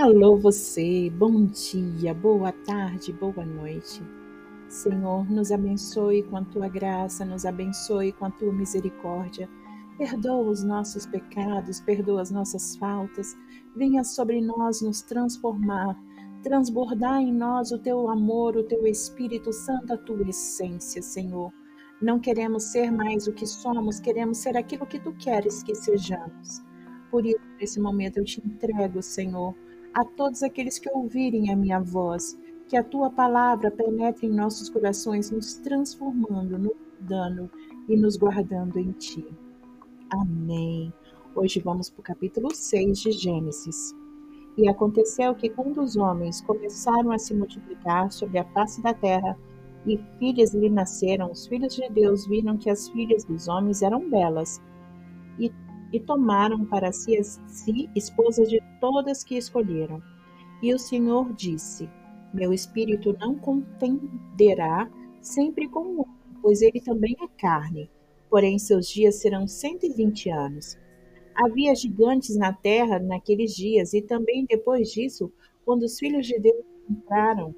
Alô, 0.00 0.36
você, 0.36 1.10
bom 1.10 1.44
dia, 1.46 2.14
boa 2.14 2.52
tarde, 2.52 3.12
boa 3.12 3.44
noite. 3.44 4.00
Senhor, 4.68 5.28
nos 5.28 5.50
abençoe 5.50 6.22
com 6.22 6.36
a 6.36 6.44
tua 6.44 6.68
graça, 6.68 7.24
nos 7.24 7.44
abençoe 7.44 8.12
com 8.12 8.26
a 8.26 8.30
tua 8.30 8.52
misericórdia. 8.52 9.50
Perdoa 9.98 10.50
os 10.50 10.62
nossos 10.62 11.04
pecados, 11.04 11.80
perdoa 11.80 12.22
as 12.22 12.30
nossas 12.30 12.76
faltas. 12.76 13.36
Venha 13.74 14.04
sobre 14.04 14.40
nós 14.40 14.80
nos 14.82 15.02
transformar, 15.02 16.00
transbordar 16.44 17.20
em 17.20 17.32
nós 17.32 17.72
o 17.72 17.78
teu 17.80 18.08
amor, 18.08 18.56
o 18.56 18.62
teu 18.62 18.86
Espírito 18.86 19.52
Santo, 19.52 19.94
a 19.94 19.98
tua 19.98 20.22
essência, 20.28 21.02
Senhor. 21.02 21.52
Não 22.00 22.20
queremos 22.20 22.70
ser 22.70 22.92
mais 22.92 23.26
o 23.26 23.32
que 23.32 23.48
somos, 23.48 23.98
queremos 23.98 24.38
ser 24.38 24.56
aquilo 24.56 24.86
que 24.86 25.00
tu 25.00 25.12
queres 25.14 25.60
que 25.64 25.74
sejamos. 25.74 26.62
Por 27.10 27.26
isso, 27.26 27.40
nesse 27.60 27.80
momento, 27.80 28.18
eu 28.18 28.24
te 28.24 28.40
entrego, 28.46 29.02
Senhor 29.02 29.56
a 29.94 30.04
todos 30.04 30.42
aqueles 30.42 30.78
que 30.78 30.90
ouvirem 30.90 31.50
a 31.50 31.56
minha 31.56 31.80
voz, 31.80 32.38
que 32.68 32.76
a 32.76 32.84
tua 32.84 33.10
palavra 33.10 33.70
penetre 33.70 34.26
em 34.26 34.34
nossos 34.34 34.68
corações, 34.68 35.30
nos 35.30 35.54
transformando, 35.54 36.58
nos 36.58 36.76
dando 37.00 37.50
e 37.88 37.96
nos 37.96 38.16
guardando 38.16 38.78
em 38.78 38.92
ti. 38.92 39.24
Amém. 40.10 40.92
Hoje 41.34 41.60
vamos 41.60 41.88
para 41.88 42.00
o 42.00 42.04
capítulo 42.04 42.54
6 42.54 43.00
de 43.00 43.12
Gênesis. 43.12 43.94
E 44.56 44.68
aconteceu 44.68 45.34
que 45.34 45.48
quando 45.48 45.80
os 45.80 45.96
homens 45.96 46.40
começaram 46.40 47.12
a 47.12 47.18
se 47.18 47.32
multiplicar 47.32 48.10
sobre 48.10 48.38
a 48.38 48.44
face 48.52 48.82
da 48.82 48.92
terra, 48.92 49.38
e 49.86 49.98
filhas 50.18 50.52
lhe 50.52 50.68
nasceram, 50.68 51.30
os 51.30 51.46
filhos 51.46 51.74
de 51.74 51.88
Deus 51.88 52.26
viram 52.26 52.58
que 52.58 52.68
as 52.68 52.88
filhas 52.88 53.24
dos 53.24 53.48
homens 53.48 53.82
eram 53.82 54.10
belas, 54.10 54.60
e 55.38 55.52
e 55.92 56.00
tomaram 56.00 56.64
para 56.64 56.92
si, 56.92 57.22
si 57.22 57.88
esposas 57.94 58.48
de 58.48 58.60
todas 58.80 59.24
que 59.24 59.36
escolheram. 59.36 60.02
E 60.62 60.74
o 60.74 60.78
Senhor 60.78 61.32
disse: 61.32 61.88
Meu 62.32 62.52
espírito 62.52 63.16
não 63.18 63.34
contenderá 63.36 64.90
sempre 65.20 65.68
com 65.68 65.80
o 65.80 66.00
homem, 66.02 66.38
pois 66.42 66.62
ele 66.62 66.80
também 66.80 67.16
é 67.20 67.28
carne, 67.40 67.90
porém 68.28 68.58
seus 68.58 68.88
dias 68.88 69.16
serão 69.16 69.46
cento 69.46 69.86
e 69.86 69.92
vinte 69.92 70.28
anos. 70.28 70.76
Havia 71.34 71.74
gigantes 71.74 72.36
na 72.36 72.52
terra 72.52 72.98
naqueles 72.98 73.54
dias, 73.54 73.94
e 73.94 74.02
também 74.02 74.44
depois 74.44 74.90
disso, 74.90 75.32
quando 75.64 75.84
os 75.84 75.98
filhos 75.98 76.26
de 76.26 76.38
Deus 76.38 76.64
entraram 76.90 77.54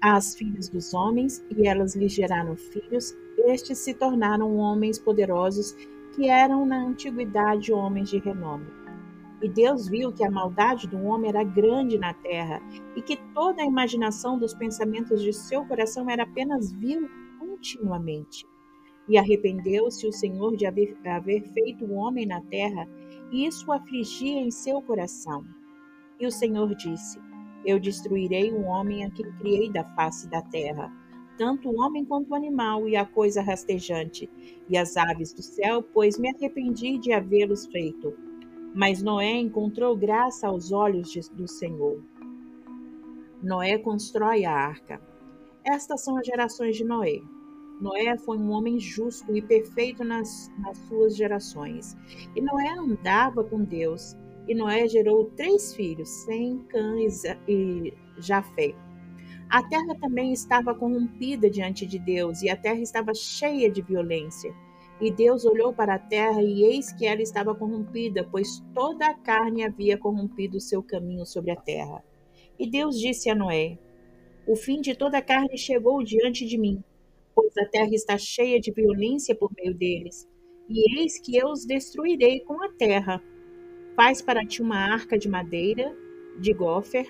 às 0.00 0.36
filhas 0.36 0.68
dos 0.68 0.94
homens, 0.94 1.44
e 1.56 1.66
elas 1.66 1.96
lhe 1.96 2.08
geraram 2.08 2.54
filhos, 2.56 3.14
estes 3.46 3.78
se 3.78 3.94
tornaram 3.94 4.56
homens 4.56 4.98
poderosos 4.98 5.74
que 6.14 6.28
eram 6.28 6.64
na 6.64 6.78
antiguidade 6.78 7.72
homens 7.72 8.08
de 8.08 8.18
renome. 8.18 8.66
E 9.42 9.48
Deus 9.48 9.88
viu 9.88 10.12
que 10.12 10.24
a 10.24 10.30
maldade 10.30 10.86
do 10.86 11.02
homem 11.02 11.28
era 11.28 11.42
grande 11.42 11.98
na 11.98 12.14
terra 12.14 12.62
e 12.96 13.02
que 13.02 13.16
toda 13.34 13.62
a 13.62 13.66
imaginação 13.66 14.38
dos 14.38 14.54
pensamentos 14.54 15.20
de 15.20 15.32
seu 15.32 15.64
coração 15.66 16.08
era 16.08 16.22
apenas 16.22 16.72
vil 16.72 17.08
continuamente. 17.38 18.46
E 19.08 19.18
arrependeu-se 19.18 20.06
o 20.06 20.12
Senhor 20.12 20.56
de 20.56 20.66
haver, 20.66 20.96
haver 21.04 21.42
feito 21.52 21.84
o 21.84 21.94
homem 21.94 22.24
na 22.24 22.40
terra, 22.40 22.88
e 23.30 23.44
isso 23.44 23.70
afligia 23.70 24.40
em 24.40 24.50
seu 24.50 24.80
coração. 24.80 25.44
E 26.18 26.26
o 26.26 26.30
Senhor 26.30 26.74
disse: 26.74 27.20
Eu 27.66 27.78
destruirei 27.78 28.50
o 28.50 28.62
homem 28.62 29.04
a 29.04 29.10
que 29.10 29.24
criei 29.38 29.70
da 29.70 29.84
face 29.94 30.26
da 30.30 30.40
terra 30.40 30.90
tanto 31.36 31.68
o 31.68 31.80
homem 31.80 32.04
quanto 32.04 32.30
o 32.30 32.34
animal 32.34 32.88
e 32.88 32.96
a 32.96 33.04
coisa 33.04 33.42
rastejante, 33.42 34.28
e 34.68 34.76
as 34.76 34.96
aves 34.96 35.32
do 35.32 35.42
céu, 35.42 35.82
pois 35.82 36.18
me 36.18 36.28
arrependi 36.30 36.98
de 36.98 37.12
havê-los 37.12 37.66
feito. 37.66 38.14
Mas 38.74 39.02
Noé 39.02 39.32
encontrou 39.38 39.96
graça 39.96 40.48
aos 40.48 40.72
olhos 40.72 41.10
de, 41.10 41.20
do 41.32 41.46
Senhor. 41.46 42.02
Noé 43.42 43.78
constrói 43.78 44.44
a 44.44 44.52
arca. 44.52 45.00
Estas 45.64 46.02
são 46.02 46.16
as 46.16 46.26
gerações 46.26 46.76
de 46.76 46.84
Noé. 46.84 47.20
Noé 47.80 48.16
foi 48.16 48.38
um 48.38 48.50
homem 48.50 48.78
justo 48.78 49.36
e 49.36 49.42
perfeito 49.42 50.04
nas, 50.04 50.50
nas 50.58 50.78
suas 50.88 51.16
gerações. 51.16 51.96
E 52.34 52.40
Noé 52.40 52.70
andava 52.70 53.44
com 53.44 53.62
Deus. 53.62 54.16
E 54.46 54.54
Noé 54.54 54.86
gerou 54.88 55.26
três 55.36 55.74
filhos, 55.74 56.08
Sem, 56.08 56.58
Cã 56.68 56.96
e 57.48 57.92
Jafé. 58.18 58.74
A 59.54 59.62
terra 59.62 59.94
também 60.00 60.32
estava 60.32 60.74
corrompida 60.74 61.48
diante 61.48 61.86
de 61.86 61.96
Deus, 61.96 62.42
e 62.42 62.50
a 62.50 62.56
terra 62.56 62.80
estava 62.80 63.14
cheia 63.14 63.70
de 63.70 63.82
violência. 63.82 64.52
E 65.00 65.12
Deus 65.12 65.44
olhou 65.44 65.72
para 65.72 65.94
a 65.94 65.98
terra, 65.98 66.42
e 66.42 66.64
eis 66.64 66.92
que 66.92 67.06
ela 67.06 67.22
estava 67.22 67.54
corrompida, 67.54 68.26
pois 68.32 68.58
toda 68.74 69.06
a 69.06 69.14
carne 69.14 69.62
havia 69.62 69.96
corrompido 69.96 70.56
o 70.56 70.60
seu 70.60 70.82
caminho 70.82 71.24
sobre 71.24 71.52
a 71.52 71.56
terra. 71.56 72.04
E 72.58 72.68
Deus 72.68 72.98
disse 72.98 73.30
a 73.30 73.34
Noé: 73.36 73.78
O 74.44 74.56
fim 74.56 74.80
de 74.80 74.92
toda 74.92 75.18
a 75.18 75.22
carne 75.22 75.56
chegou 75.56 76.02
diante 76.02 76.44
de 76.44 76.58
mim, 76.58 76.82
pois 77.32 77.56
a 77.56 77.64
terra 77.64 77.94
está 77.94 78.18
cheia 78.18 78.58
de 78.58 78.72
violência 78.72 79.36
por 79.36 79.52
meio 79.56 79.72
deles. 79.72 80.28
E 80.68 80.98
eis 80.98 81.20
que 81.20 81.36
eu 81.36 81.46
os 81.46 81.64
destruirei 81.64 82.40
com 82.40 82.60
a 82.60 82.72
terra. 82.72 83.22
Faz 83.94 84.20
para 84.20 84.44
ti 84.44 84.60
uma 84.60 84.78
arca 84.78 85.16
de 85.16 85.28
madeira, 85.28 85.96
de 86.40 86.52
gofer, 86.52 87.06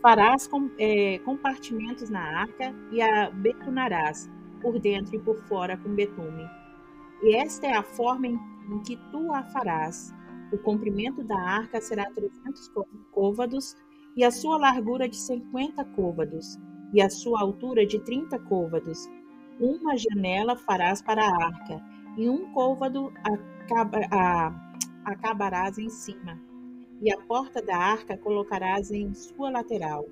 Farás 0.00 0.46
com, 0.46 0.70
é, 0.78 1.18
compartimentos 1.20 2.08
na 2.08 2.20
arca 2.20 2.72
e 2.92 3.02
a 3.02 3.30
betunarás 3.30 4.30
por 4.60 4.78
dentro 4.78 5.16
e 5.16 5.18
por 5.18 5.36
fora 5.44 5.76
com 5.76 5.94
betume. 5.94 6.48
E 7.22 7.34
esta 7.34 7.66
é 7.66 7.74
a 7.74 7.82
forma 7.82 8.28
em, 8.28 8.38
que 8.86 8.96
tu 9.10 9.32
a 9.32 9.42
farás. 9.44 10.14
O 10.52 10.58
comprimento 10.58 11.22
da 11.24 11.38
arca 11.38 11.80
será 11.80 12.08
300 12.12 12.70
côvados 13.10 13.76
e 14.16 14.24
a 14.24 14.30
sua 14.30 14.56
largura 14.56 15.08
de 15.08 15.16
50 15.16 15.84
côvados 15.84 16.56
e 16.92 17.02
a 17.02 17.10
sua 17.10 17.40
altura 17.40 17.84
de 17.84 17.98
30 17.98 18.38
côvados. 18.40 19.08
Uma 19.58 19.96
janela 19.96 20.54
farás 20.54 21.02
para 21.02 21.22
a 21.22 21.44
arca 21.44 21.82
e 22.16 22.28
um 22.28 22.52
côvado 22.52 23.12
acaba, 23.24 23.98
a, 24.12 24.74
acabarás 25.04 25.76
em 25.76 25.88
cima 25.88 26.47
e 27.00 27.12
a 27.12 27.18
porta 27.18 27.62
da 27.62 27.76
arca 27.76 28.16
colocarás 28.16 28.90
em 28.90 29.12
sua 29.14 29.50
lateral, 29.50 30.06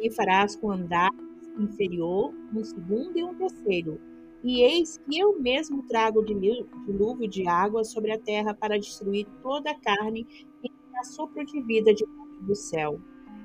e 0.00 0.10
farás 0.10 0.56
com 0.56 0.70
andar 0.70 1.10
inferior 1.58 2.32
um 2.54 2.64
segundo 2.64 3.18
e 3.18 3.24
um 3.24 3.34
terceiro. 3.34 4.00
E 4.42 4.62
eis 4.62 4.98
que 4.98 5.18
eu 5.18 5.38
mesmo 5.38 5.82
trago 5.82 6.24
dilúvio 6.24 7.28
de 7.28 7.46
água 7.46 7.84
sobre 7.84 8.12
a 8.12 8.18
terra 8.18 8.54
para 8.54 8.78
destruir 8.78 9.26
toda 9.42 9.70
a 9.70 9.78
carne 9.78 10.26
e 10.62 10.70
a 10.96 11.04
sopro 11.04 11.44
de 11.44 11.60
vida 11.62 11.92
debaixo 11.92 12.42
do 12.42 12.54
céu. 12.54 13.00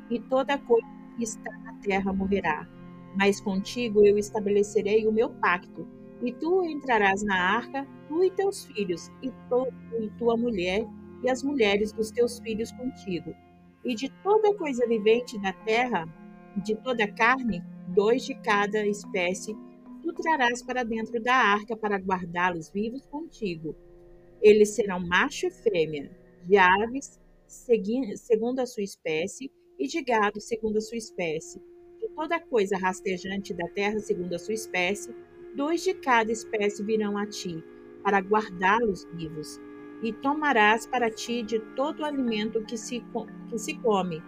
E 0.10 0.20
toda 0.20 0.58
coisa 0.58 0.88
que 1.18 1.24
está 1.24 1.52
na 1.60 1.74
terra 1.80 2.14
morrerá. 2.14 2.68
Mas 3.18 3.42
contigo 3.42 4.06
eu 4.06 4.18
estabelecerei 4.18 5.08
o 5.08 5.12
meu 5.12 5.30
pacto, 5.30 5.88
e 6.22 6.32
tu 6.32 6.64
entrarás 6.64 7.24
na 7.24 7.36
arca, 7.36 7.88
tu 8.08 8.24
e 8.24 8.32
teus 8.32 8.66
filhos, 8.66 9.12
e, 9.22 9.32
tu, 9.50 9.68
e 10.00 10.10
tua 10.18 10.38
mulher, 10.38 10.86
e 11.26 11.30
as 11.30 11.42
mulheres 11.42 11.92
dos 11.92 12.12
teus 12.12 12.40
filhos 12.40 12.72
contigo. 12.72 13.36
E 13.84 13.96
de 13.96 14.10
toda 14.22 14.54
coisa 14.56 14.86
vivente 14.88 15.42
da 15.42 15.52
terra, 15.52 16.06
de 16.64 16.76
toda 16.76 17.12
carne, 17.12 17.64
dois 17.88 18.24
de 18.24 18.36
cada 18.36 18.86
espécie, 18.86 19.56
tu 20.04 20.14
trarás 20.14 20.62
para 20.62 20.84
dentro 20.84 21.22
da 21.22 21.34
arca 21.36 21.76
para 21.76 21.98
guardá-los 21.98 22.70
vivos 22.70 23.06
contigo. 23.08 23.76
Eles 24.40 24.76
serão 24.76 25.00
macho 25.00 25.48
e 25.48 25.52
fêmea, 25.52 26.12
de 26.46 26.58
aves, 26.58 27.20
segundo 27.48 28.60
a 28.60 28.66
sua 28.68 28.84
espécie, 28.84 29.52
e 29.80 29.88
de 29.88 30.02
gado, 30.04 30.40
segundo 30.40 30.78
a 30.78 30.82
sua 30.82 30.98
espécie. 30.98 31.60
De 32.00 32.08
toda 32.10 32.40
coisa 32.40 32.78
rastejante 32.78 33.54
da 33.54 33.68
terra, 33.70 34.00
segundo 34.00 34.34
a 34.34 34.40
sua 34.40 34.54
espécie, 34.54 35.14
dois 35.56 35.84
de 35.84 35.96
cada 35.96 36.32
espécie 36.32 36.84
virão 36.84 37.18
a 37.18 37.26
ti, 37.26 37.64
para 38.04 38.22
guardá-los 38.22 39.06
vivos 39.16 39.60
e 40.06 40.14
tomarás 40.14 40.86
para 40.86 41.10
ti 41.10 41.42
de 41.42 41.60
todo 41.76 42.02
o 42.02 42.06
alimento 42.06 42.64
que 42.64 42.78
se, 42.78 43.04
que 43.50 43.58
se 43.58 43.74
come, 43.80 44.22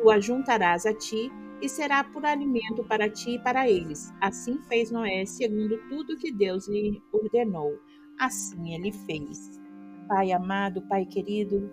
o 0.00 0.08
ajuntarás 0.08 0.86
a 0.86 0.94
ti, 0.94 1.28
e 1.60 1.68
será 1.68 2.04
por 2.04 2.24
alimento 2.24 2.84
para 2.84 3.10
ti 3.10 3.32
e 3.32 3.38
para 3.40 3.68
eles. 3.68 4.12
Assim 4.20 4.60
fez 4.68 4.92
Noé, 4.92 5.24
segundo 5.24 5.76
tudo 5.88 6.16
que 6.16 6.30
Deus 6.30 6.68
lhe 6.68 7.02
ordenou. 7.10 7.80
Assim 8.20 8.74
ele 8.74 8.92
fez. 8.92 9.60
Pai 10.06 10.30
amado, 10.30 10.82
Pai 10.82 11.04
querido, 11.04 11.68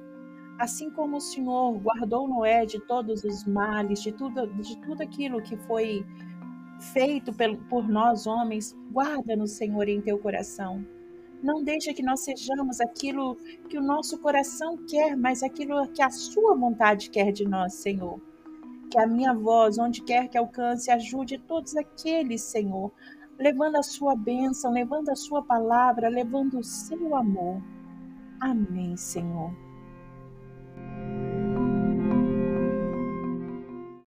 assim 0.57 0.89
como 0.89 1.17
o 1.17 1.21
Senhor 1.21 1.77
guardou 1.79 2.27
Noé 2.27 2.65
de 2.65 2.79
todos 2.79 3.23
os 3.23 3.45
males, 3.45 4.01
de 4.01 4.11
tudo, 4.11 4.47
de 4.47 4.75
tudo 4.81 5.03
aquilo 5.03 5.41
que 5.41 5.55
foi 5.57 6.03
feito 6.93 7.31
por 7.69 7.87
nós 7.87 8.25
homens, 8.25 8.75
guarda-nos, 8.91 9.51
Senhor, 9.51 9.87
em 9.87 10.01
teu 10.01 10.17
coração. 10.17 10.83
Não 11.41 11.63
deixa 11.63 11.93
que 11.93 12.03
nós 12.03 12.23
sejamos 12.23 12.79
aquilo 12.79 13.35
que 13.67 13.77
o 13.77 13.81
nosso 13.81 14.19
coração 14.19 14.77
quer, 14.87 15.17
mas 15.17 15.41
aquilo 15.41 15.87
que 15.87 16.01
a 16.01 16.09
sua 16.09 16.55
vontade 16.55 17.09
quer 17.09 17.31
de 17.31 17.47
nós, 17.47 17.73
Senhor. 17.73 18.21
Que 18.91 18.99
a 18.99 19.07
minha 19.07 19.33
voz, 19.33 19.77
onde 19.77 20.03
quer 20.03 20.27
que 20.27 20.37
alcance, 20.37 20.91
ajude 20.91 21.39
todos 21.39 21.75
aqueles, 21.75 22.41
Senhor, 22.41 22.91
levando 23.39 23.77
a 23.77 23.83
sua 23.83 24.15
bênção, 24.15 24.71
levando 24.71 25.09
a 25.09 25.15
sua 25.15 25.41
palavra, 25.41 26.09
levando 26.09 26.59
o 26.59 26.63
seu 26.63 27.15
amor. 27.15 27.61
Amém, 28.39 28.95
Senhor. 28.95 29.51